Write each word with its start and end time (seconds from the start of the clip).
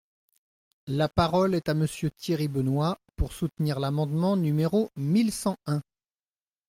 La 0.87 1.07
parole 1.09 1.53
est 1.53 1.69
à 1.69 1.75
Monsieur 1.75 2.09
Thierry 2.09 2.47
Benoit, 2.47 2.99
pour 3.17 3.33
soutenir 3.33 3.79
l’amendement 3.79 4.35
numéro 4.35 4.89
mille 4.95 5.31
cent 5.31 5.57
un. 5.67 5.83